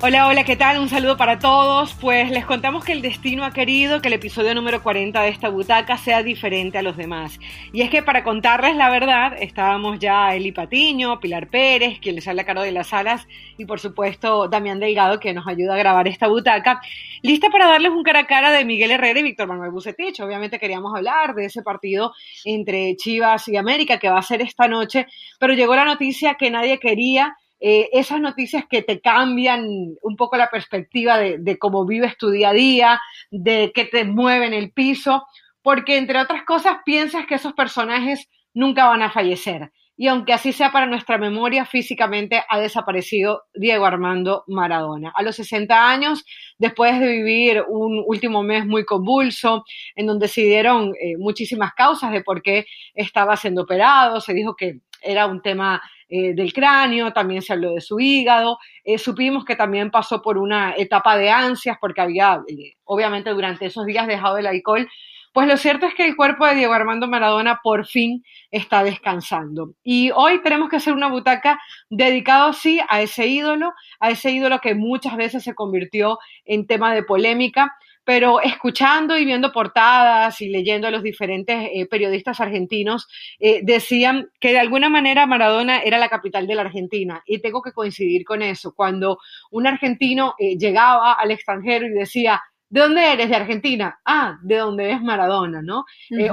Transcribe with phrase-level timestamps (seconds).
[0.00, 0.78] Hola, hola, ¿qué tal?
[0.78, 1.92] Un saludo para todos.
[1.94, 5.48] Pues les contamos que el destino ha querido que el episodio número 40 de esta
[5.48, 7.40] butaca sea diferente a los demás.
[7.72, 12.28] Y es que para contarles la verdad, estábamos ya Eli Patiño, Pilar Pérez, quien les
[12.28, 13.26] habla Caro de las Alas,
[13.58, 16.80] y por supuesto Damián Delgado, que nos ayuda a grabar esta butaca,
[17.22, 20.20] lista para darles un cara a cara de Miguel Herrera y Víctor Manuel Bucetich.
[20.20, 22.12] Obviamente queríamos hablar de ese partido
[22.44, 25.08] entre Chivas y América que va a ser esta noche,
[25.40, 29.66] pero llegó la noticia que nadie quería eh, esas noticias que te cambian
[30.02, 33.00] un poco la perspectiva de, cómo vives tu día a día,
[33.30, 35.26] de qué te mueven el piso,
[35.62, 39.72] porque entre otras cosas piensas que esos personajes nunca van a fallecer.
[40.00, 45.12] Y aunque así sea para nuestra memoria, físicamente ha desaparecido Diego Armando Maradona.
[45.12, 46.24] A los 60 años,
[46.56, 49.64] después de vivir un último mes muy convulso,
[49.96, 54.54] en donde se dieron eh, muchísimas causas de por qué estaba siendo operado, se dijo
[54.54, 59.44] que era un tema eh, del cráneo, también se habló de su hígado, eh, supimos
[59.44, 64.06] que también pasó por una etapa de ansias porque había, eh, obviamente durante esos días
[64.06, 64.88] dejado el alcohol,
[65.32, 69.74] pues lo cierto es que el cuerpo de Diego Armando Maradona por fin está descansando.
[69.84, 71.60] Y hoy tenemos que hacer una butaca
[71.90, 76.94] dedicado sí a ese ídolo, a ese ídolo que muchas veces se convirtió en tema
[76.94, 77.76] de polémica,
[78.08, 83.06] pero escuchando y viendo portadas y leyendo a los diferentes eh, periodistas argentinos,
[83.38, 87.22] eh, decían que de alguna manera Maradona era la capital de la Argentina.
[87.26, 88.72] Y tengo que coincidir con eso.
[88.74, 89.18] Cuando
[89.50, 93.28] un argentino eh, llegaba al extranjero y decía, ¿de dónde eres?
[93.28, 94.00] De Argentina.
[94.06, 95.84] Ah, de dónde es Maradona, ¿no?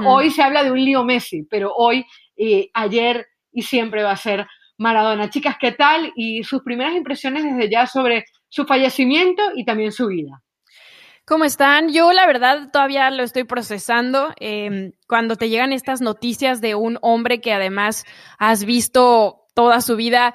[0.06, 2.06] hoy se habla de un lío Messi, pero hoy,
[2.72, 4.46] ayer y siempre va a ser
[4.78, 5.28] Maradona.
[5.28, 6.10] Chicas, ¿qué tal?
[6.16, 10.40] Y sus primeras impresiones desde ya sobre su fallecimiento y también su vida.
[11.28, 11.88] ¿Cómo están?
[11.92, 14.32] Yo la verdad todavía lo estoy procesando.
[14.38, 18.04] Em, cuando te llegan estas noticias de un hombre que además
[18.38, 20.34] has visto toda su vida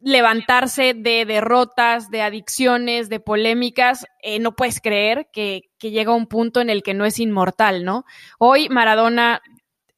[0.00, 6.26] levantarse de derrotas, de adicciones, de polémicas, eh, no puedes creer que, que llega un
[6.26, 8.06] punto en el que no es inmortal, ¿no?
[8.38, 9.42] Hoy Maradona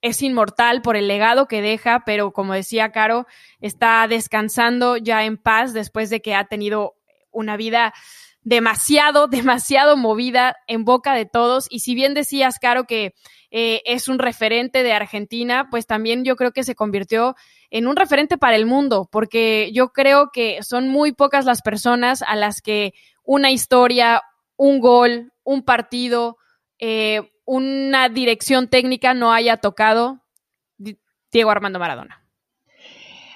[0.01, 3.29] es inmortal por el legado que deja, pero como decía Caro,
[3.61, 6.97] está descansando ya en paz después de que ha tenido
[7.31, 7.95] una vida
[8.43, 11.67] demasiado, demasiado movida en boca de todos.
[11.71, 13.15] Y si bien decías, Caro, que
[13.51, 17.37] eh, es un referente de Argentina, pues también yo creo que se convirtió
[17.71, 22.23] en un referente para el mundo, porque yo creo que son muy pocas las personas
[22.23, 22.93] a las que
[23.25, 24.23] una historia,
[24.57, 26.37] un gol, un partido,
[26.79, 30.21] eh, una dirección técnica no haya tocado
[31.31, 32.22] Diego Armando Maradona.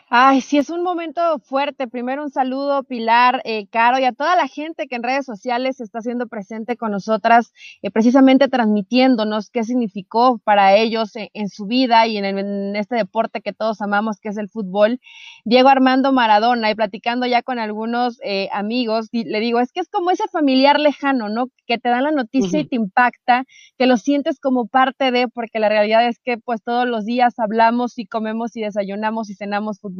[0.09, 1.89] Ay, sí, es un momento fuerte.
[1.89, 5.81] Primero un saludo, Pilar, eh, Caro, y a toda la gente que en redes sociales
[5.81, 7.53] está siendo presente con nosotras,
[7.83, 13.53] eh, precisamente transmitiéndonos qué significó para ellos en, su vida y en, este deporte que
[13.53, 15.01] todos amamos, que es el fútbol.
[15.45, 19.89] Diego Armando Maradona, y platicando ya con algunos eh, amigos, le digo, es que es
[19.89, 21.49] como ese familiar lejano, ¿no?
[21.67, 23.45] Que te dan la noticia y te impacta,
[23.77, 27.41] que lo sientes como parte de, porque la realidad es que pues todos los días
[27.41, 29.96] hablamos y comemos y desayunamos y cenamos fútbol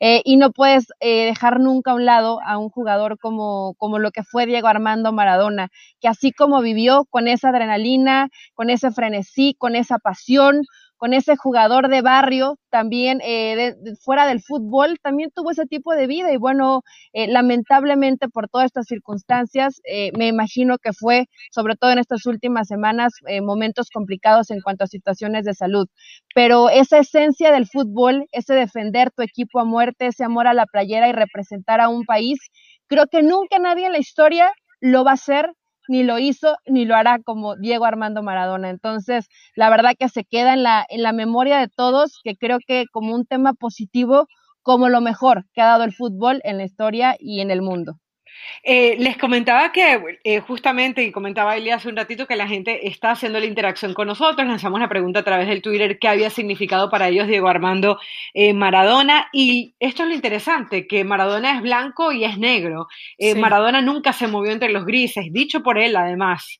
[0.00, 3.98] eh, y no puedes eh, dejar nunca a un lado a un jugador como, como
[3.98, 8.90] lo que fue Diego Armando Maradona, que así como vivió con esa adrenalina, con ese
[8.90, 10.62] frenesí, con esa pasión,
[11.02, 13.74] con ese jugador de barrio, también eh,
[14.04, 16.82] fuera del fútbol, también tuvo ese tipo de vida y bueno,
[17.12, 22.24] eh, lamentablemente por todas estas circunstancias, eh, me imagino que fue, sobre todo en estas
[22.24, 25.88] últimas semanas, momentos complicados en cuanto a situaciones de salud.
[26.36, 30.66] Pero esa esencia del fútbol, ese defender tu equipo a muerte, ese amor a la
[30.66, 32.38] playera y representar a un país,
[32.86, 35.50] creo que nunca nadie en la historia lo va a hacer
[35.92, 38.70] ni lo hizo ni lo hará como Diego Armando Maradona.
[38.70, 42.58] Entonces, la verdad que se queda en la, en la memoria de todos, que creo
[42.66, 44.26] que como un tema positivo,
[44.62, 48.01] como lo mejor que ha dado el fútbol en la historia y en el mundo.
[48.64, 52.86] Eh, les comentaba que eh, justamente, y comentaba Elia hace un ratito, que la gente
[52.86, 54.46] está haciendo la interacción con nosotros.
[54.46, 57.98] Lanzamos la pregunta a través del Twitter qué había significado para ellos Diego Armando
[58.34, 59.28] eh, Maradona.
[59.32, 62.88] Y esto es lo interesante, que Maradona es blanco y es negro.
[63.36, 66.58] Maradona nunca se movió entre los grises, dicho por él además,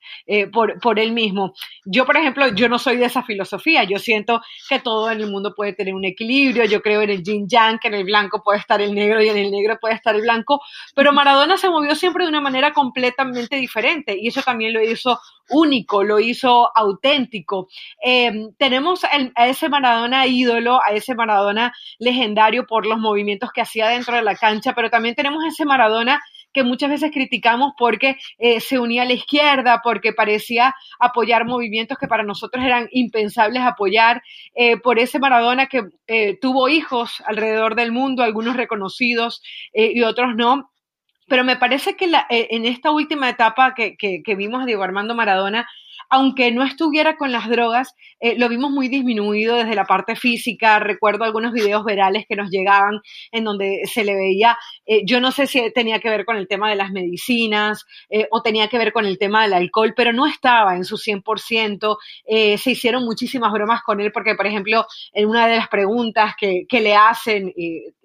[0.52, 1.54] por, por él mismo.
[1.84, 3.84] Yo, por ejemplo, yo no soy de esa filosofía.
[3.84, 6.64] Yo siento que todo en el mundo puede tener un equilibrio.
[6.64, 9.28] Yo creo en el yin yang, que en el blanco puede estar el negro y
[9.28, 10.60] en el negro puede estar el blanco.
[10.94, 15.18] Pero Maradona se movió siempre de una manera completamente diferente y eso también lo hizo
[15.48, 17.68] único, lo hizo auténtico.
[18.02, 23.88] Em, tenemos a ese Maradona ídolo, a ese Maradona legendario por los movimientos que hacía
[23.88, 26.20] dentro de la cancha, pero también tenemos ese Maradona
[26.52, 31.98] que muchas veces criticamos porque eh, se unía a la izquierda, porque parecía apoyar movimientos
[31.98, 34.22] que para nosotros eran impensables apoyar,
[34.54, 39.42] eh, por ese Maradona que eh, tuvo hijos alrededor del mundo, algunos reconocidos
[39.72, 40.71] y otros no,
[41.32, 45.14] pero me parece que eh, en esta última etapa que, que, vimos a Diego Armando
[45.14, 45.66] Maradona,
[46.08, 50.78] aunque no estuviera con las drogas, eh, lo vimos muy disminuido desde la parte física.
[50.78, 53.00] Recuerdo algunos videos virales que nos llegaban
[53.32, 54.56] en donde se le veía,
[54.86, 58.28] eh, yo no sé si tenía que ver con el tema de las medicinas eh,
[58.30, 61.96] o tenía que ver con el tema del alcohol, pero no estaba en su 100%.
[62.58, 66.64] se hicieron muchísimas bromas con él porque, por ejemplo, en una de las preguntas que,
[66.68, 67.52] que le hacen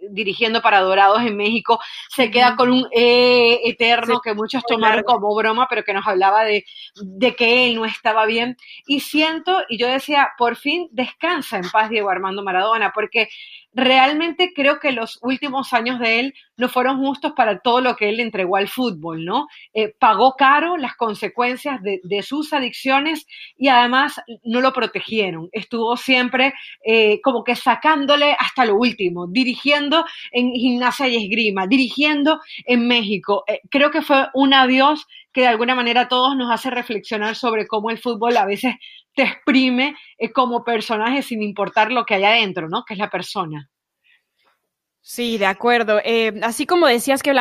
[0.09, 1.79] dirigiendo para Dorados en México,
[2.09, 6.65] se queda con un eterno que muchos tomaron como broma, pero que nos hablaba de,
[6.95, 8.57] de que él no estaba bien.
[8.85, 13.29] Y siento, y yo decía, por fin descansa en paz Diego Armando Maradona, porque
[13.77, 18.09] realmente creo que los últimos años de él no fueron justos para todo lo que
[18.09, 19.47] él entregó al fútbol, ¿no?
[19.71, 25.49] Eh, pagó caro las consecuencias de, sus adicciones y además no lo protegieron.
[25.51, 32.41] Estuvo siempre eh, como que sacándole hasta lo último, dirigiendo en gimnasia y esgrima, dirigiendo
[32.65, 33.43] en México.
[33.45, 37.35] Eh, creo que fue un adiós que de alguna manera a todos nos hace reflexionar
[37.35, 38.73] sobre cómo el fútbol a veces
[39.17, 42.85] te exprime eh, como personaje sin importar lo que hay adentro, ¿no?
[42.85, 43.67] Que es la persona.
[45.01, 45.99] Sí, de acuerdo.
[46.03, 47.31] Eh, así como decías que,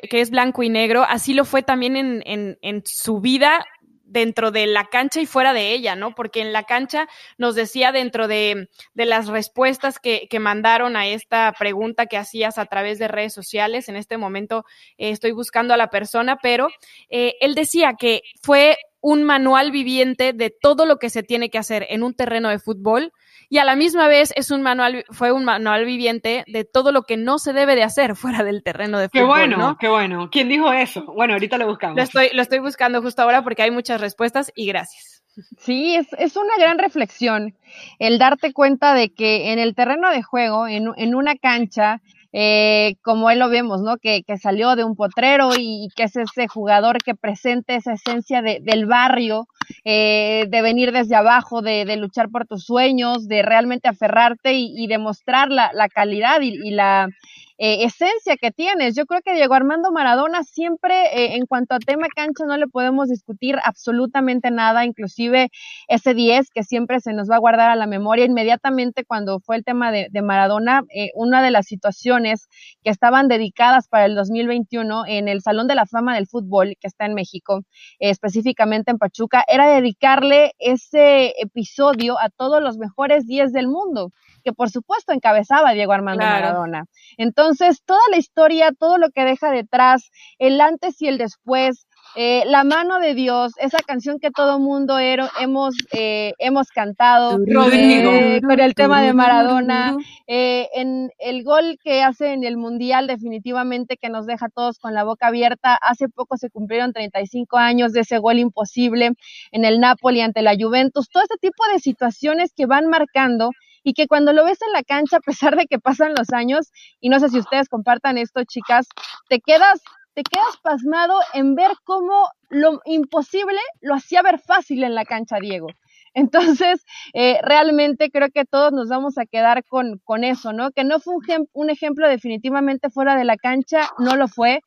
[0.00, 3.66] es blanco y negro, así lo fue también en, su vida
[4.04, 6.14] dentro de la cancha y fuera de ella, ¿no?
[6.14, 7.06] Porque en la cancha
[7.36, 12.98] nos decía dentro de, las respuestas que, mandaron a esta pregunta que hacías a través
[12.98, 14.64] de redes sociales, en este momento
[14.96, 16.68] eh, estoy buscando a la persona, pero
[17.10, 21.86] él decía que fue un manual viviente de todo lo que se tiene que hacer
[21.90, 23.12] en un terreno de fútbol
[23.48, 27.02] y a la misma vez es un manual, fue un manual viviente de todo lo
[27.02, 29.22] que no se debe de hacer fuera del terreno de fútbol.
[29.22, 30.28] Qué bueno, qué bueno.
[30.28, 31.04] ¿Quién dijo eso?
[31.04, 31.96] Bueno, ahorita lo buscamos.
[31.96, 35.22] Lo estoy, lo estoy buscando justo ahora porque hay muchas respuestas y gracias.
[35.56, 37.54] Sí, es, es una gran reflexión
[38.00, 42.02] el darte cuenta de que en el terreno de juego, en, en una cancha,
[42.32, 43.96] eh, como él lo vemos, ¿no?
[43.98, 48.42] Que, que, salió de un potrero y, que es ese jugador que presenta esa esencia
[48.42, 49.48] de, del barrio,
[49.84, 54.74] eh, de venir desde abajo, de, de, luchar por tus sueños, de realmente aferrarte y,
[54.76, 57.08] y demostrar la, la calidad y, y la
[57.58, 58.94] eh, esencia que tienes.
[58.94, 62.66] Yo creo que Diego Armando Maradona siempre, eh, en cuanto a tema cancha, no le
[62.66, 65.50] podemos discutir absolutamente nada, inclusive
[65.88, 68.26] ese 10 que siempre se nos va a guardar a la memoria.
[68.26, 72.48] Inmediatamente cuando fue el tema de, Maradona, eh, una de las situaciones
[72.82, 76.88] que estaban dedicadas para el 2021 en el Salón de la Fama del Fútbol, que
[76.88, 77.62] está en México,
[78.00, 84.10] específicamente en Pachuca, era dedicarle ese episodio a todos los mejores 10 del mundo
[84.46, 86.84] que por supuesto encabezaba Diego Armando Maradona.
[87.16, 92.44] Entonces, toda la historia, todo lo que deja detrás, el antes y el después, eh,
[92.46, 98.60] la mano de Dios, esa canción que todo mundo hemos, eh, hemos cantado eh, con
[98.60, 99.96] el tema de Maradona,
[100.28, 105.02] en el gol que hace en el Mundial definitivamente que nos deja todos con la
[105.02, 109.10] boca abierta, hace poco se cumplieron 35 años de ese gol imposible
[109.50, 113.50] en el Napoli ante la Juventus, todo este tipo de situaciones que van marcando
[113.86, 116.72] y que cuando lo ves en la cancha, a pesar de que pasan los años,
[117.00, 118.88] y no sé si ustedes compartan esto, chicas,
[119.28, 119.80] te quedas,
[120.12, 125.36] te quedas pasmado en ver cómo lo imposible lo hacía ver fácil en la cancha
[125.40, 125.68] Diego.
[126.16, 126.82] Entonces,
[127.12, 130.70] eh, realmente creo que todos nos vamos a quedar con, con eso, ¿no?
[130.70, 131.14] Que no fue
[131.52, 134.60] un, ejemplo definitivamente fuera de la cancha, no lo fue.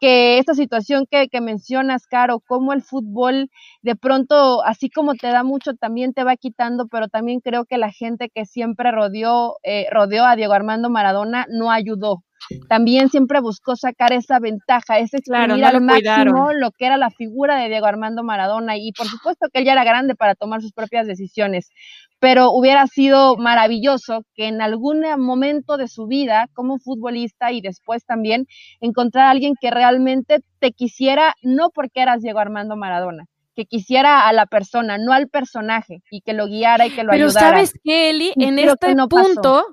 [0.00, 3.48] Que esta situación que, que mencionas, Caro, como el fútbol
[3.82, 7.78] de pronto, así como te da mucho, también te va quitando, pero también creo que
[7.78, 12.24] la gente que siempre rodeó, eh, rodeó a Diego Armando Maradona no ayudó
[12.68, 17.56] también siempre buscó sacar esa ventaja, ese exprimir al máximo lo que era la figura
[17.56, 20.72] de Diego Armando Maradona y por supuesto que él ya era grande para tomar sus
[20.72, 21.70] propias decisiones,
[22.18, 28.04] pero hubiera sido maravilloso que en algún momento de su vida como futbolista y después
[28.04, 28.46] también
[28.80, 34.28] encontrar a alguien que realmente te quisiera no porque eras Diego Armando Maradona, que quisiera
[34.28, 37.40] a la persona, no al personaje, y que lo guiara y que lo ayudara.
[37.40, 39.64] Pero sabes que, Eli, en este punto,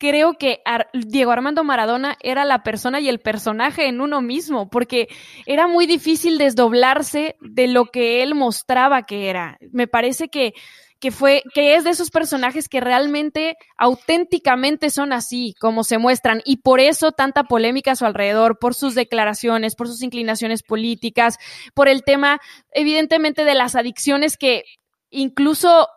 [0.00, 0.62] creo que
[0.94, 5.08] Diego Armando Maradona era la persona y el personaje en uno mismo, porque
[5.44, 9.58] era muy difícil desdoblarse de lo que él mostraba que era.
[9.72, 10.54] Me parece que,
[11.00, 16.40] que fue, que es de esos personajes que realmente auténticamente son así, como se muestran,
[16.46, 21.36] y por eso tanta polémica a su alrededor, por sus declaraciones, por sus inclinaciones políticas,
[21.74, 22.40] por el tema,
[22.72, 24.64] evidentemente, de las adicciones que
[25.10, 25.88] incluso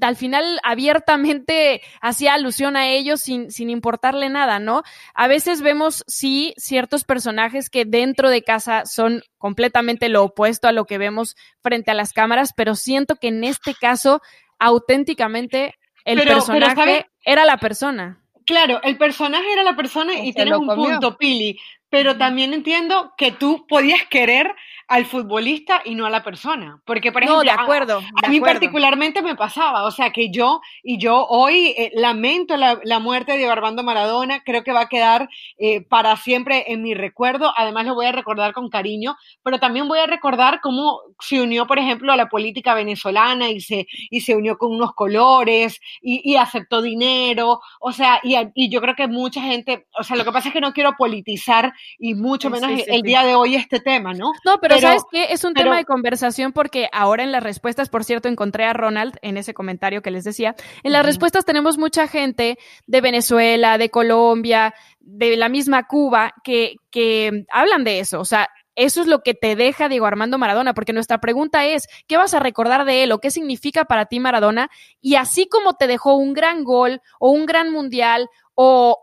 [0.00, 4.82] al final abiertamente hacía alusión a ellos sin, sin importarle nada, ¿no?
[5.14, 10.72] A veces vemos, sí, ciertos personajes que dentro de casa son completamente lo opuesto a
[10.72, 14.20] lo que vemos frente a las cámaras, pero siento que en este caso,
[14.58, 15.74] auténticamente,
[16.04, 18.22] el personaje era la persona.
[18.46, 23.32] Claro, el personaje era la persona y tienes un punto, Pili, pero también entiendo que
[23.32, 24.54] tú podías querer
[24.90, 26.82] al futbolista y no a la persona.
[26.84, 30.98] Porque, por ejemplo, de acuerdo, a, mí particularmente me pasaba, o sea, que yo, y
[30.98, 35.28] yo hoy eh, lamento la, muerte de Armando Maradona, creo que va a quedar
[35.58, 39.86] eh, para siempre en mi recuerdo, además lo voy a recordar con cariño, pero también
[39.86, 44.22] voy a recordar cómo se unió, por ejemplo, a la política venezolana y se, y
[44.22, 49.06] se unió con unos colores y, aceptó dinero, o sea, y, y, yo creo que
[49.06, 52.70] mucha gente, o sea, lo que pasa es que no quiero politizar y mucho menos
[52.86, 54.32] el día de hoy este tema, ¿no?
[54.44, 55.32] No, pero ¿sabes qué?
[55.32, 59.16] Es un tema de conversación porque ahora en las respuestas, por cierto, encontré a Ronald
[59.22, 60.54] en ese comentario que les decía.
[60.82, 66.76] En las respuestas tenemos mucha gente de Venezuela, de Colombia, de la misma Cuba, que,
[66.90, 68.20] que hablan de eso.
[68.20, 71.86] O sea, eso es lo que te deja Diego Armando Maradona, porque nuestra pregunta es,
[72.06, 74.70] ¿qué vas a recordar de él o qué significa para ti Maradona?
[75.00, 78.98] Y así como te dejó un gran gol o un gran mundial o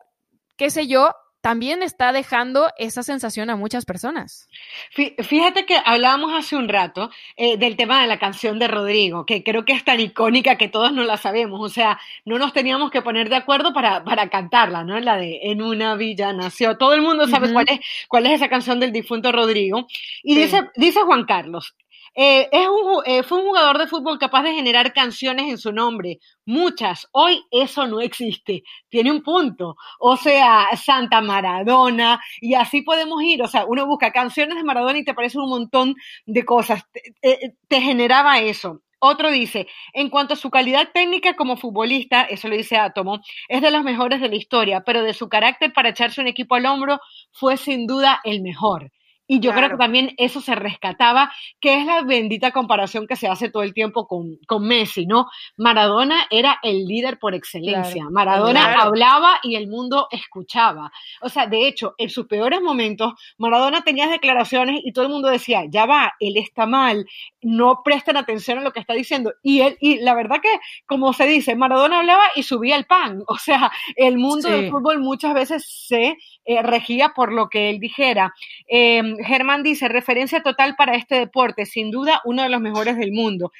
[0.55, 4.47] qué sé yo, también está dejando esa sensación a muchas personas.
[4.91, 9.43] Fíjate que hablábamos hace un rato eh, del tema de la canción de Rodrigo, que
[9.43, 12.91] creo que es tan icónica que todos no la sabemos, o sea, no nos teníamos
[12.91, 14.99] que poner de acuerdo para, para cantarla, ¿no?
[14.99, 16.77] La de En una villa nació.
[16.77, 19.87] Todo el mundo sabe cuál, es, cuál es esa canción del difunto Rodrigo.
[20.23, 21.75] Y dice, dice Juan Carlos,
[22.19, 25.71] eh, es un, eh, fue un jugador de fútbol capaz de generar canciones en su
[25.71, 27.07] nombre, muchas.
[27.11, 28.63] Hoy eso no existe.
[28.89, 29.75] Tiene un punto.
[29.99, 33.43] O sea, Santa Maradona, y así podemos ir.
[33.43, 35.95] O sea, uno busca canciones de Maradona y te parece un montón
[36.25, 36.83] de cosas.
[37.21, 38.81] Te, te generaba eso.
[38.99, 43.61] Otro dice, en cuanto a su calidad técnica como futbolista, eso lo dice Átomo, es
[43.61, 46.65] de los mejores de la historia, pero de su carácter para echarse un equipo al
[46.65, 46.99] hombro
[47.31, 48.91] fue sin duda el mejor.
[49.27, 53.27] Y yo creo que también eso se rescataba, que es la bendita comparación que se
[53.27, 55.27] hace todo el tiempo con, con Messi, ¿no?
[55.57, 58.05] Maradona era el líder por excelencia.
[58.09, 60.91] Maradona hablaba y el mundo escuchaba.
[61.21, 65.27] O sea, de hecho, en sus peores momentos, Maradona tenía declaraciones y todo el mundo
[65.27, 67.05] decía, ya va, él está mal,
[67.41, 69.33] no prestan atención a lo que está diciendo.
[69.43, 73.23] Y él, y la verdad que, como se dice, Maradona hablaba y subía el pan.
[73.37, 76.17] O sea, el mundo del fútbol muchas veces se
[76.47, 78.33] eh, regía por lo que él dijera.
[78.67, 83.11] Em, Germán dice, referencia total para este deporte, sin duda uno de los mejores del
[83.11, 83.51] mundo.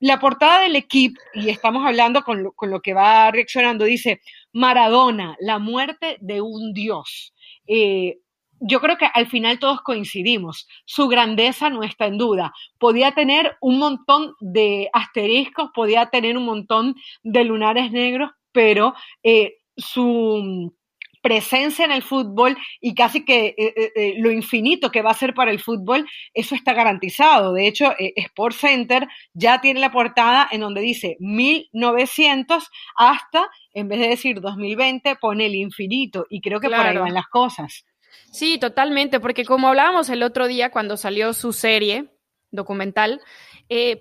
[0.00, 4.22] La portada del equipo, y estamos hablando con lo, que va reaccionando, dice,
[4.54, 7.34] Maradona, la muerte de un dios.
[7.66, 8.16] Eh,
[8.58, 10.66] yo creo que al final todos coincidimos.
[10.86, 12.54] Su grandeza no está en duda.
[12.78, 19.56] Podía tener un montón de asteriscos, podía tener un montón de lunares negros, pero eh,
[19.76, 20.74] su
[21.20, 25.14] presencia en el fútbol y casi que eh, eh, eh, lo infinito que va a
[25.14, 27.52] ser para el fútbol, eso está garantizado.
[27.52, 34.00] De hecho, Sport Center ya tiene la portada en donde dice 1900 hasta, en vez
[34.00, 37.84] de decir 2020, pone el infinito y creo que por ahí van las cosas.
[38.32, 42.10] Sí, totalmente, porque como hablábamos el otro día cuando salió su serie
[42.50, 43.20] documental,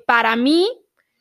[0.05, 0.67] para mí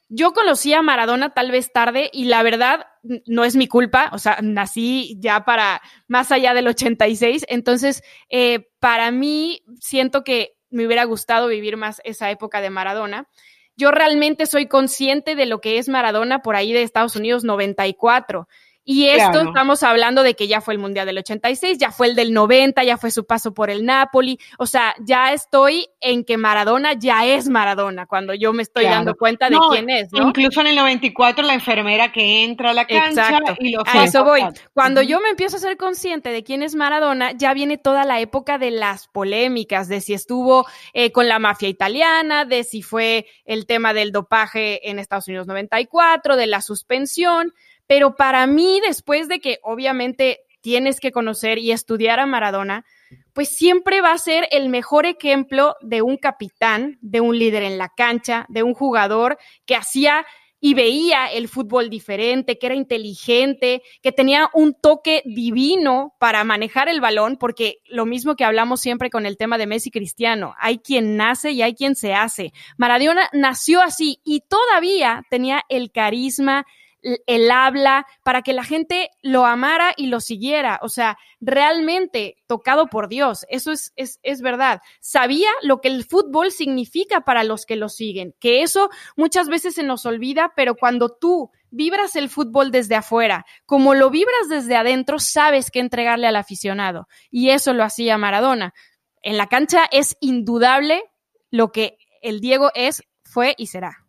[0.08, 2.86] yo conocí a Maradona tal vez tarde y la verdad
[3.26, 8.68] no es mi culpa, o sea, nací ya para más allá del 86, entonces eh,
[8.80, 13.28] para mí siento que me hubiera gustado vivir más esa época de Maradona.
[13.76, 18.48] Yo realmente soy consciente de lo que es Maradona por ahí de Estados Unidos 94.
[18.90, 22.14] Y esto estamos hablando de que ya fue el Mundial del 86, ya fue el
[22.14, 24.40] del 90, ya fue su paso por el Napoli.
[24.56, 29.14] O sea, ya estoy en que Maradona ya es Maradona, cuando yo me estoy dando
[29.14, 30.28] cuenta de quién es, ¿no?
[30.28, 34.24] Incluso en el 94 la enfermera que entra a la cancha y lo A eso
[34.24, 34.42] voy.
[34.72, 38.20] Cuando yo me empiezo a ser consciente de quién es Maradona, ya viene toda la
[38.20, 43.26] época de las polémicas, de si estuvo eh, con la mafia italiana, de si fue
[43.44, 47.52] el tema del dopaje en Estados Unidos 94, de la suspensión.
[47.88, 52.84] Pero para mí, después de que obviamente tienes que conocer y estudiar a Maradona,
[53.32, 57.78] pues siempre va a ser el mejor ejemplo de un capitán, de un líder en
[57.78, 60.24] la cancha, de un jugador que hacía
[60.60, 66.88] y veía el fútbol diferente, que era inteligente, que tenía un toque divino para manejar
[66.88, 70.78] el balón, porque lo mismo que hablamos siempre con el tema de Messi Cristiano, hay
[70.78, 72.52] quien nace y hay quien se hace.
[72.76, 76.66] Maradona nació así y todavía tenía el carisma,
[77.02, 80.80] el habla, para que la gente lo amara y lo siguiera.
[80.82, 83.46] O sea, realmente tocado por Dios.
[83.48, 84.80] Eso es, es, es, verdad.
[85.00, 89.74] Sabía lo que el fútbol significa para los que lo siguen, que eso muchas veces
[89.74, 94.76] se nos olvida, pero cuando tú vibras el fútbol desde afuera, como lo vibras desde
[94.76, 97.08] adentro, sabes qué entregarle al aficionado.
[97.30, 98.74] Y eso lo hacía Maradona.
[99.22, 101.04] En la cancha es indudable
[101.50, 104.07] lo que el Diego es, fue y será.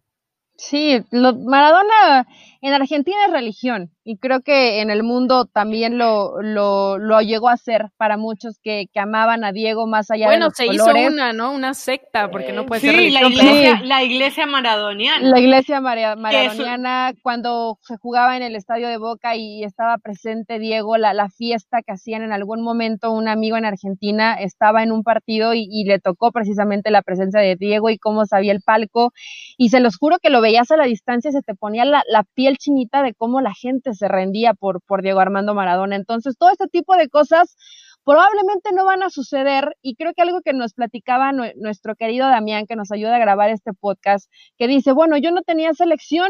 [0.59, 2.27] Sí, lo, Maradona
[2.61, 3.91] en Argentina es religión.
[4.03, 8.59] Y creo que en el mundo también lo, lo, lo llegó a hacer para muchos
[8.63, 10.81] que, que, amaban a Diego más allá de los colores.
[10.81, 11.51] Bueno, se hizo una, ¿no?
[11.51, 15.29] Una secta, porque no puede sí, ser la iglesia, la iglesia maradoniana.
[15.29, 20.97] La iglesia maradoniana, cuando se jugaba en el estadio de Boca y estaba presente Diego,
[20.97, 25.03] la, la fiesta que hacían en algún momento un amigo en Argentina estaba en un
[25.03, 29.11] partido y, y le tocó precisamente la presencia de Diego y cómo sabía el palco.
[29.57, 32.03] Y se los juro que lo veías a la distancia y se te ponía la,
[32.07, 35.95] la piel chinita de cómo la gente se rendía por, por Diego Armando Maradona.
[35.95, 37.55] Entonces, todo este tipo de cosas
[38.03, 42.65] probablemente no van a suceder y creo que algo que nos platicaba nuestro querido Damián,
[42.65, 46.29] que nos ayuda a grabar este podcast, que dice, bueno, yo no tenía selección,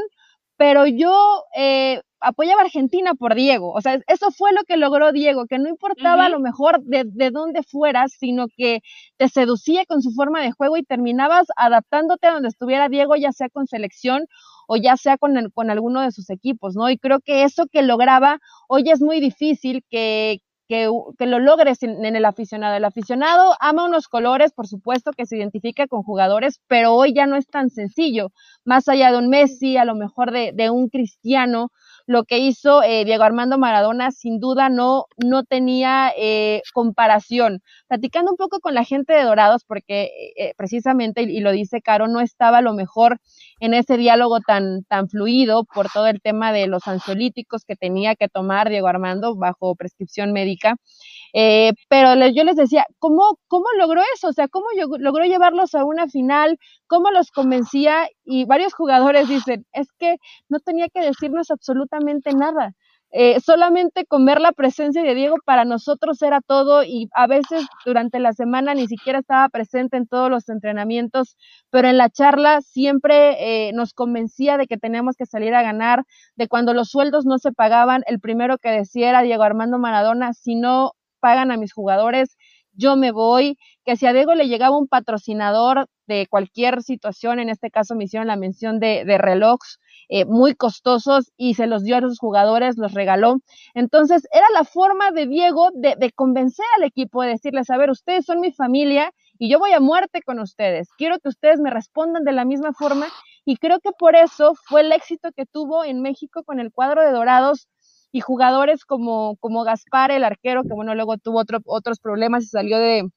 [0.58, 3.72] pero yo eh, apoyaba a Argentina por Diego.
[3.72, 7.04] O sea, eso fue lo que logró Diego, que no importaba a lo mejor de,
[7.06, 8.82] de, dónde fueras, sino que
[9.18, 13.32] te seducía con su forma de juego y terminabas adaptándote a donde estuviera Diego, ya
[13.32, 14.26] sea con selección
[14.72, 16.92] o ya sea con, con alguno de sus equipos, ¿no?
[16.92, 21.82] Y creo que eso que lograba hoy es muy difícil que, que, que, lo logres
[21.82, 22.76] en, en, el aficionado.
[22.78, 27.26] El aficionado ama unos colores, por supuesto, que se identifica con jugadores, pero hoy ya
[27.26, 28.30] no es tan sencillo.
[28.64, 31.72] Más allá de un Messi, a lo mejor de, de un Cristiano,
[32.10, 37.62] lo que hizo eh, Diego Armando Maradona sin duda no, no tenía eh, comparación.
[37.88, 41.84] Platicando un poco con la gente de Dorados, porque eh, precisamente, y, y, lo dice
[41.84, 43.20] Caro, no estaba a lo mejor
[43.60, 48.16] en ese diálogo tan, tan fluido por todo el tema de los ansiolíticos que tenía
[48.16, 50.78] que tomar Diego Armando bajo prescripción médica.
[51.34, 54.30] Eh, pero yo les decía, ¿cómo, ¿cómo logró eso?
[54.30, 54.68] O sea, ¿cómo
[55.00, 56.58] logró llevarlos a una final?
[56.88, 58.08] ¿Cómo los convencía?
[58.24, 60.18] Y varios jugadores dicen, es que
[60.50, 62.74] no tenía que decirnos absolutamente nada.
[63.12, 67.66] Eh, solamente con ver la presencia de Diego para nosotros era todo y a veces
[67.84, 71.36] durante la semana ni siquiera estaba presente en todos los entrenamientos,
[71.72, 76.04] pero en la charla siempre eh, nos convencía de que teníamos que salir a ganar,
[76.36, 80.34] de cuando los sueldos no se pagaban, el primero que decía era Diego Armando Maradona,
[80.34, 82.38] si no pagan a mis jugadores,
[82.74, 87.50] yo me voy, que si a Diego le llegaba un patrocinador de cualquier situación, en
[87.50, 91.98] este caso me hicieron la mención de, relojes eh, muy costosos y se los dio
[91.98, 93.40] a los jugadores, los regaló.
[93.74, 97.92] Entonces era la forma de Diego de, de convencer al equipo, de decirles, a ver,
[97.92, 100.90] ustedes son mi familia y yo voy a muerte con ustedes.
[100.98, 103.08] Quiero que ustedes me respondan de la misma forma
[103.46, 107.04] y creo que por eso fue el éxito que tuvo en México con el cuadro
[107.04, 107.68] de Dorados
[108.12, 112.48] y jugadores como, como Gaspar, el arquero, que bueno, luego tuvo otro, otros problemas y
[112.48, 113.10] salió de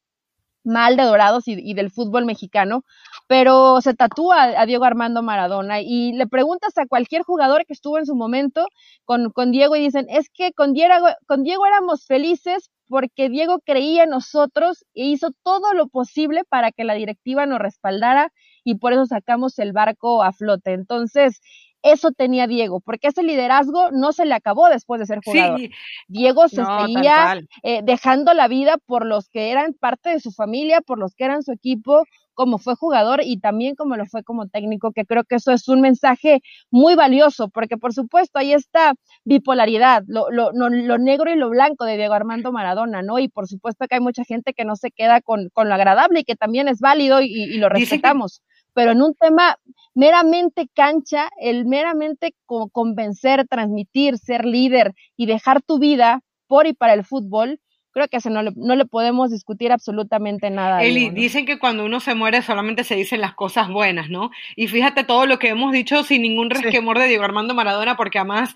[0.64, 2.84] mal de Dorados y, del fútbol mexicano,
[3.26, 7.98] pero se tatúa a Diego Armando Maradona y le preguntas a cualquier jugador que estuvo
[7.98, 8.66] en su momento
[9.04, 13.58] con, con Diego y dicen, es que con Diego, con Diego éramos felices porque Diego
[13.64, 18.32] creía en nosotros e hizo todo lo posible para que la directiva nos respaldara
[18.64, 20.74] y por eso sacamos el barco a flote.
[20.74, 21.40] Entonces,
[21.82, 25.58] eso tenía Diego, porque ese liderazgo no se le acabó después de ser jugador.
[25.58, 25.70] Sí.
[26.08, 30.32] Diego se no, seguía eh, dejando la vida por los que eran parte de su
[30.32, 34.22] familia, por los que eran su equipo, como fue jugador y también como lo fue
[34.22, 36.40] como técnico, que creo que eso es un mensaje
[36.70, 41.50] muy valioso, porque por supuesto ahí está bipolaridad, lo, lo, lo, lo negro y lo
[41.50, 43.18] blanco de Diego Armando Maradona, ¿no?
[43.18, 46.20] Y por supuesto que hay mucha gente que no se queda con, con lo agradable
[46.20, 48.42] y que también es válido y, y lo respetamos.
[48.74, 49.56] Pero en un tema
[49.94, 56.94] meramente cancha, el meramente convencer, transmitir, ser líder y dejar tu vida por y para
[56.94, 57.60] el fútbol,
[57.92, 60.82] creo que eso no le, no le podemos discutir absolutamente nada.
[60.82, 61.14] Eli, ¿no?
[61.14, 64.30] dicen que cuando uno se muere solamente se dicen las cosas buenas, ¿no?
[64.56, 67.02] Y fíjate todo lo que hemos dicho sin ningún resquemor sí.
[67.02, 68.54] de Diego Armando Maradona, porque además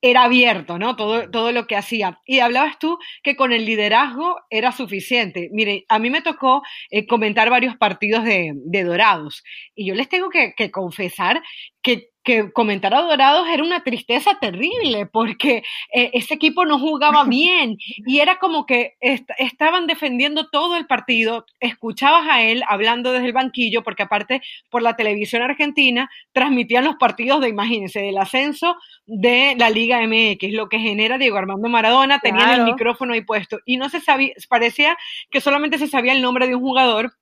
[0.00, 0.96] era abierto, ¿no?
[0.96, 2.20] Todo, todo lo que hacía.
[2.24, 5.50] Y hablabas tú que con el liderazgo era suficiente.
[5.52, 10.08] Mire, a mí me tocó eh, comentar varios partidos de, de, Dorados y yo les
[10.08, 11.42] tengo que, que confesar
[11.82, 15.62] que que comentar a Dorados era una tristeza terrible porque
[15.94, 20.86] eh, ese equipo no jugaba bien y era como que est estaban defendiendo todo el
[20.86, 26.84] partido, escuchabas a él hablando desde el banquillo porque aparte por la televisión argentina transmitían
[26.84, 31.68] los partidos de, imagínense, del ascenso de la Liga MX, lo que genera Diego Armando
[31.70, 32.64] Maradona, tenían claro.
[32.64, 34.98] el micrófono ahí puesto y no se sabía, parecía
[35.30, 37.14] que solamente se sabía el nombre de un jugador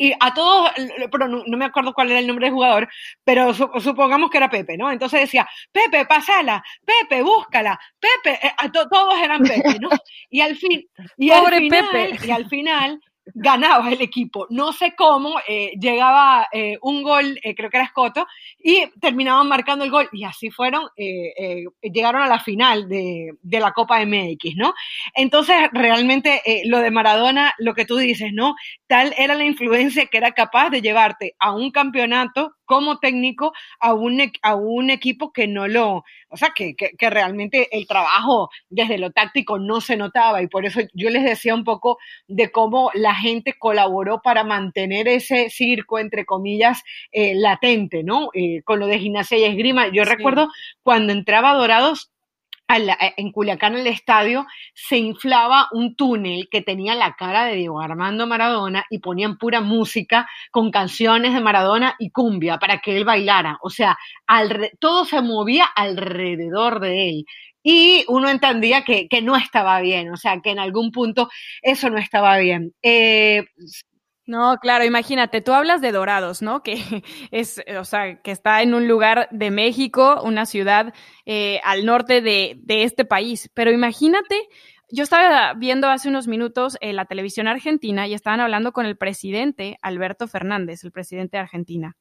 [0.00, 0.70] y a todos,
[1.12, 2.88] pero no, no, me acuerdo cuál era el nombre del jugador,
[3.22, 4.90] pero su, supongamos que era Pepe, ¿no?
[4.90, 9.90] Entonces decía, Pepe, pasala, Pepe, búscala, Pepe, eh, a to, todos eran Pepe, ¿no?
[10.30, 10.86] Y al fin,
[11.18, 12.26] y Pobre al final, Pepe.
[12.26, 13.00] y al final
[13.34, 14.46] ganaba el equipo.
[14.50, 18.26] No sé cómo, eh, llegaba eh, un gol, eh, creo que era Escoto,
[18.58, 20.08] y terminaban marcando el gol.
[20.12, 24.74] Y así fueron, llegaron a la final de, de, la Copa MX, ¿no?
[25.14, 28.54] Entonces, realmente lo de Maradona, lo que tú dices, ¿no?
[28.86, 33.94] Tal era la influencia que era capaz de llevarte a un campeonato como técnico a
[33.94, 38.98] un, a un equipo que no lo, o sea, que, que, realmente el trabajo desde
[38.98, 42.90] lo táctico no se notaba y por eso yo les decía un poco de cómo
[42.94, 48.28] la gente colaboró para mantener ese circo, entre comillas, eh, latente, ¿no?
[48.32, 49.88] Eh, con lo de gimnasia y esgrima.
[49.88, 50.48] Yo recuerdo
[50.82, 52.09] cuando entraba Dorados,
[52.76, 58.26] en Culiacán, el estadio, se inflaba un túnel que tenía la cara de Diego Armando
[58.26, 63.58] Maradona y ponían pura música con canciones de Maradona y cumbia para que él bailara.
[63.62, 63.96] O sea,
[64.78, 67.24] todo se movía alrededor de él.
[67.62, 71.28] Y uno entendía que, no estaba bien, o sea, que en algún punto
[71.62, 72.72] eso no estaba bien.
[72.82, 73.44] Eh,
[74.30, 76.62] no, claro, imagínate, tú hablas de Dorados, ¿no?
[76.62, 76.74] Que
[77.32, 80.94] es, o sea, que está en un lugar de México, una ciudad
[81.26, 83.50] eh, al norte de, este país.
[83.54, 84.36] Pero imagínate,
[84.88, 88.96] yo estaba viendo hace unos minutos eh, la televisión argentina y estaban hablando con el
[88.96, 91.96] presidente Alberto Fernández, el presidente de Argentina,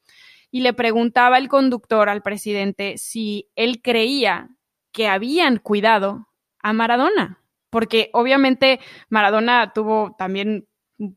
[0.52, 4.50] y le preguntaba el conductor al presidente si él creía
[4.92, 6.28] que habían cuidado
[6.62, 10.69] a Maradona, porque obviamente Maradona tuvo también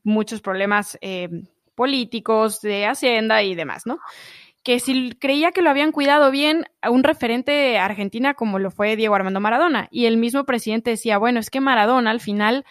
[0.03, 1.29] muchos problemas eh,
[1.75, 3.99] políticos, de Hacienda y demás, ¿no?
[4.62, 8.97] Que si creía que lo habían cuidado bien a un referente Argentina como lo fue
[8.97, 9.88] Diego Armando Maradona.
[9.90, 12.64] Y el mismo presidente decía, bueno, es que Maradona al final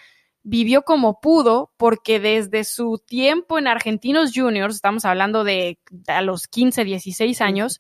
[0.44, 6.48] vivió como pudo porque desde su tiempo en Argentinos Juniors, estamos hablando de a los
[6.48, 7.80] 15, 16 años,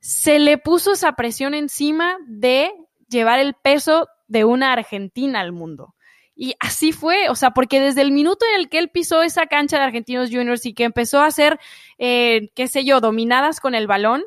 [0.00, 2.72] se le puso esa presión encima de
[3.08, 5.94] llevar el peso de una Argentina al mundo.
[6.34, 9.46] Y así fue, o sea, porque desde el minuto en el que él pisó esa
[9.46, 11.60] cancha de Argentinos Juniors y que empezó a ser,
[11.98, 14.24] eh, qué sé yo, dominadas con el balón,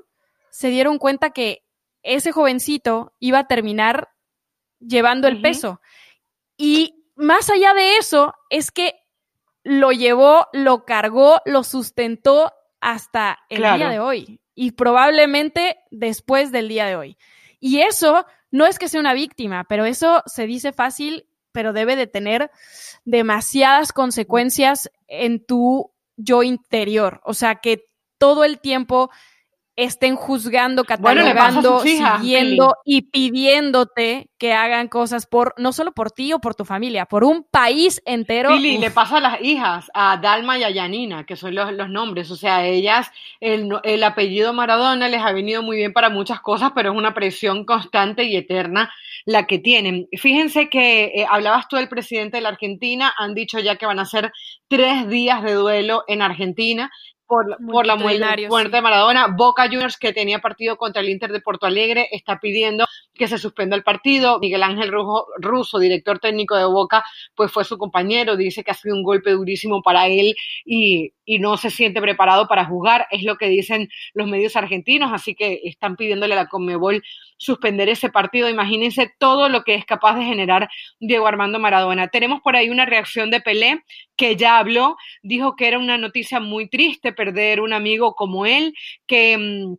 [0.49, 1.63] se dieron cuenta que
[2.03, 4.09] ese jovencito iba a terminar
[4.79, 5.81] llevando el peso.
[6.57, 8.95] Y más allá de eso, es que
[9.63, 16.69] lo llevó, lo cargó, lo sustentó hasta el día de hoy y probablemente después del
[16.69, 17.17] día de hoy.
[17.59, 21.95] Y eso no es que sea una víctima, pero eso se dice fácil pero debe
[21.95, 22.51] de tener
[23.05, 27.21] demasiadas consecuencias en tu yo interior.
[27.23, 27.85] O sea, que
[28.17, 29.09] todo el tiempo
[29.75, 36.39] estén juzgando, catalogando, siguiendo y pidiéndote que hagan cosas por, no solo por ti o
[36.39, 38.49] por tu familia, por un país entero.
[38.49, 41.89] Pili, le pasa a las hijas, a Dalma y a Yanina, que son los, los
[41.89, 43.11] nombres, o sea, ellas,
[43.41, 47.13] el, el, apellido Maradona les ha venido muy bien para muchas cosas, pero es una
[47.13, 48.93] presión constante y eterna
[49.25, 50.07] la que tienen.
[50.13, 53.99] Fíjense que eh, hablabas tú del presidente de la Argentina, han dicho ya que van
[53.99, 54.31] a ser
[54.67, 56.91] tres días de duelo en Argentina
[57.27, 59.27] por, por la muerte, de Maradona.
[59.27, 63.37] Boca Juniors, que tenía partido contra el Inter de Porto Alegre, está pidiendo que se
[63.37, 64.39] suspenda el partido.
[64.39, 64.91] Miguel Ángel
[65.39, 67.03] Russo, director técnico de Boca,
[67.35, 70.35] pues fue su compañero, dice que ha sido un golpe durísimo para él
[70.65, 75.11] y, y no se siente preparado para jugar, es lo que dicen los medios argentinos,
[75.11, 77.03] así que están pidiéndole a la Conmebol
[77.37, 78.49] suspender ese partido.
[78.49, 80.69] Imagínense todo lo que es capaz de generar
[80.99, 82.07] Diego Armando Maradona.
[82.07, 83.83] Tenemos por ahí una reacción de Pelé
[84.15, 88.73] que ya habló, dijo que era una noticia muy triste perder un amigo como él,
[89.07, 89.75] que mm,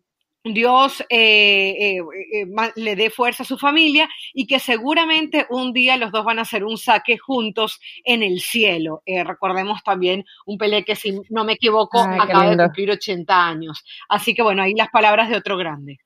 [0.52, 2.00] Dios eh, eh,
[2.32, 6.38] eh, le dé fuerza a su familia y que seguramente un día los dos van
[6.38, 9.02] a hacer un saque juntos en el cielo.
[9.06, 13.84] recordemos también un Pelé que, si no me equivoco, acaba de cumplir 80 años.
[14.08, 15.98] Así que bueno, ahí las palabras de otro grande.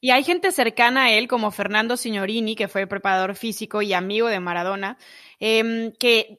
[0.00, 4.28] Y hay gente cercana a él, como Fernando Signorini, que fue preparador físico y amigo
[4.28, 4.96] de Maradona,
[5.40, 6.38] em, que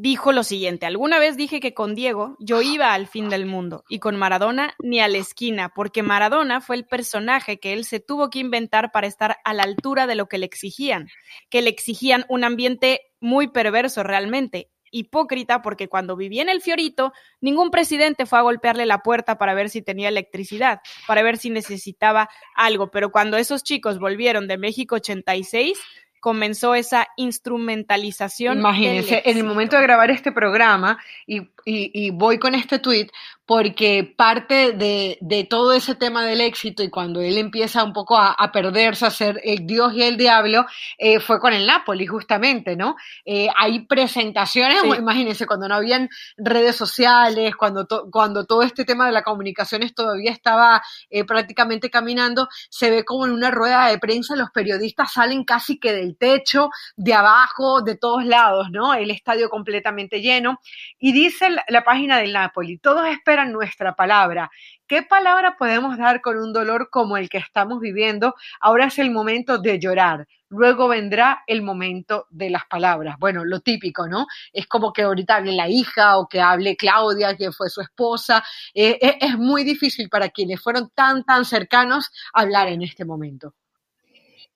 [0.00, 3.84] dijo lo siguiente, alguna vez dije que con Diego yo iba al fin del mundo
[3.88, 7.98] y con Maradona ni a la esquina, porque Maradona fue el personaje que él se
[7.98, 11.08] tuvo que inventar para estar a la altura de lo que le exigían,
[11.50, 17.12] que le exigían un ambiente muy perverso realmente, hipócrita porque cuando vivía en el Fiorito,
[17.40, 21.50] ningún presidente fue a golpearle la puerta para ver si tenía electricidad, para ver si
[21.50, 25.78] necesitaba algo, pero cuando esos chicos volvieron de México 86,
[26.20, 28.58] comenzó esa instrumentalización.
[28.58, 33.08] Imagínense, en el momento de grabar este programa, y, y, y voy con este tweet,
[33.48, 38.18] porque parte de, de, todo ese tema del éxito y cuando él empieza un poco
[38.18, 40.66] a, a perderse, a ser el Dios y el diablo,
[40.98, 42.94] eh, fue con el Napoli, justamente, ¿no?
[43.24, 49.12] Eh, hay presentaciones, imagínense, cuando no habían redes sociales, cuando, cuando todo este tema de
[49.12, 54.36] la comunicaciones todavía estaba eh, prácticamente caminando, se ve como en una rueda de prensa
[54.36, 58.92] los periodistas salen casi que del techo, de abajo, de todos lados, ¿no?
[58.92, 60.60] El estadio completamente lleno.
[60.98, 64.50] Y dice la, la página del Napoli, todos esperan nuestra palabra.
[64.86, 68.34] ¿Qué palabra podemos dar con un dolor como el que estamos viviendo?
[68.60, 70.26] Ahora es el momento de llorar.
[70.48, 73.16] Luego vendrá el momento de las palabras.
[73.18, 74.26] Bueno, lo típico, ¿no?
[74.52, 78.42] Es como que ahorita hable la hija o que hable Claudia, que fue su esposa.
[78.74, 83.54] Eh, es muy difícil para quienes fueron tan, tan cercanos hablar en este momento.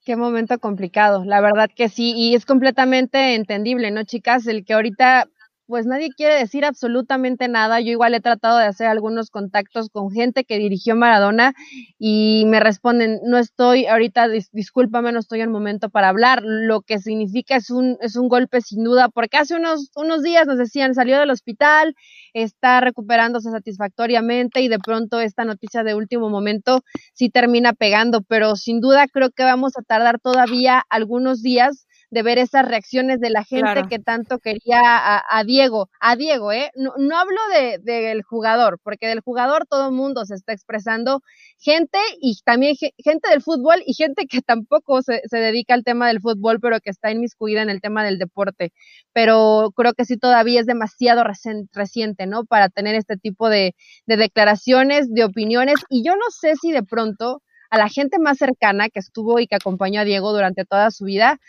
[0.05, 4.45] Qué momento complicado, la verdad que sí, y es completamente entendible, ¿no, chicas?
[4.47, 5.29] El que ahorita
[5.67, 7.79] pues nadie quiere decir absolutamente nada.
[7.79, 11.53] Yo igual he tratado de hacer algunos contactos con gente que dirigió Maradona
[11.97, 16.41] y me responden, no estoy ahorita, discúlpame, no estoy en momento para hablar.
[16.43, 20.47] Lo que significa es un, es un golpe sin duda, porque hace unos, unos días
[20.47, 21.95] nos decían, salió del hospital,
[22.33, 26.81] está recuperándose satisfactoriamente y de pronto esta noticia de último momento
[27.13, 32.21] sí termina pegando, pero sin duda creo que vamos a tardar todavía algunos días de
[32.21, 36.69] ver esas reacciones de la gente que tanto quería a, Diego, a Diego, ¿eh?
[36.75, 41.21] No, no hablo del de, jugador, porque del jugador todo el mundo se está expresando,
[41.57, 46.07] gente y también gente del fútbol y gente que tampoco se, se, dedica al tema
[46.07, 48.73] del fútbol, pero que está inmiscuida en el tema del deporte.
[49.11, 51.23] Pero creo que sí todavía es demasiado
[51.71, 52.45] reciente, ¿no?
[52.45, 53.73] Para tener este tipo de,
[54.05, 58.37] de declaraciones, de opiniones, y yo no sé si de pronto a la gente más
[58.37, 61.39] cercana que estuvo y que acompañó a Diego durante toda su vida,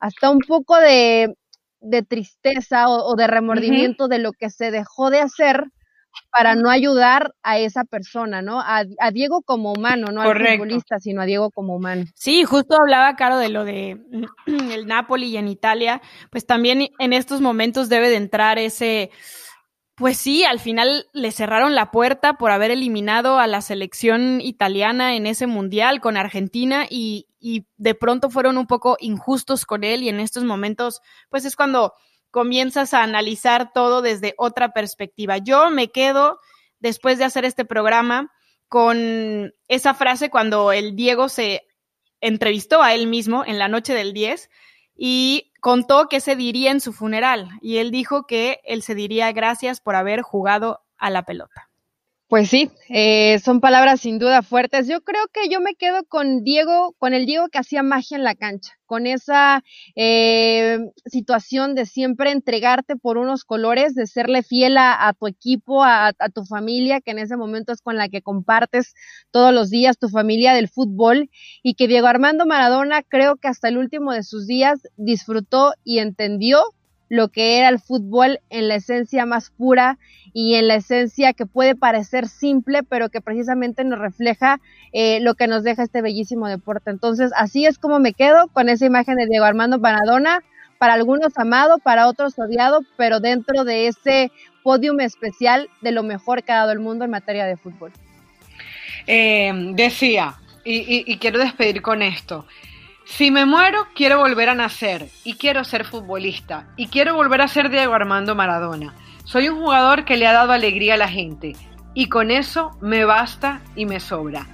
[0.00, 1.34] hasta un poco de,
[2.08, 5.64] tristeza o, de remordimiento de lo que se dejó de hacer
[6.30, 8.60] para no ayudar a esa persona, ¿no?
[8.60, 12.04] A, Diego como humano, no al futbolista, sino a Diego como humano.
[12.14, 14.00] Sí, justo hablaba, Caro, de lo de
[14.46, 19.10] el Napoli y en Italia, pues también en estos momentos debe de entrar ese
[19.98, 25.16] pues sí, al final le cerraron la puerta por haber eliminado a la selección italiana
[25.16, 30.02] en ese mundial con Argentina y, y, de pronto fueron un poco injustos con él
[30.02, 31.94] y en estos momentos pues es cuando
[32.30, 35.38] comienzas a analizar todo desde otra perspectiva.
[35.38, 36.40] Yo me quedo
[36.78, 38.30] después de hacer este programa
[38.68, 41.66] con esa frase cuando el Diego se
[42.20, 44.50] entrevistó a él mismo en la noche del 10
[44.94, 49.32] y contó qué se diría en su funeral y él dijo que él se diría
[49.32, 51.67] gracias por haber jugado a la pelota.
[52.28, 54.86] Pues sí, eh, son palabras sin duda fuertes.
[54.86, 58.22] Yo creo que yo me quedo con Diego, con el Diego que hacía magia en
[58.22, 59.64] la cancha, con esa
[59.96, 66.08] eh, situación de siempre entregarte por unos colores, de serle fiel a, tu equipo, a,
[66.08, 68.92] a, tu familia, que en ese momento es con la que compartes
[69.30, 71.30] todos los días, tu familia del fútbol,
[71.62, 76.00] y que Diego Armando Maradona creo que hasta el último de sus días disfrutó y
[76.00, 76.60] entendió
[77.08, 79.98] lo que era el fútbol en la esencia más pura
[80.32, 84.60] y en la esencia que puede parecer simple, pero que precisamente nos refleja
[84.92, 86.90] eh, lo que nos deja este bellísimo deporte.
[86.90, 90.42] Entonces, así es como me quedo con esa imagen de Diego Armando Maradona,
[90.78, 94.30] para algunos amado, para otros odiado, pero dentro de ese
[94.62, 97.90] podium especial de lo mejor que ha dado el mundo en materia de fútbol.
[99.06, 102.46] Eh, decía, y quiero despedir con esto,
[103.08, 107.48] si me muero, quiero volver a nacer y quiero ser futbolista y quiero volver a
[107.48, 108.94] ser Diego Armando Maradona.
[109.24, 111.56] Soy un jugador que le ha dado alegría a la gente
[111.94, 114.46] y con eso me basta y me sobra.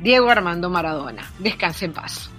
[0.00, 1.30] Diego Armando Maradona.
[1.38, 2.30] Descanse en paz.